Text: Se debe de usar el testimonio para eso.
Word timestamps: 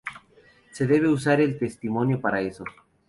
Se 0.71 0.87
debe 0.87 1.09
de 1.09 1.13
usar 1.13 1.41
el 1.41 1.59
testimonio 1.59 2.19
para 2.21 2.41
eso. 2.41 2.63